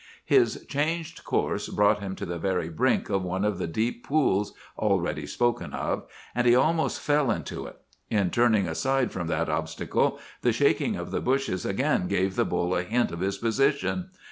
[0.25, 4.51] "His changed course brought him to the very brink of one of the deep pools
[4.75, 7.77] already spoken of, and he almost fell into it.
[8.09, 12.75] In turning aside from that obstacle, the shaking of the bushes again gave the bull
[12.75, 14.09] a hint of his position.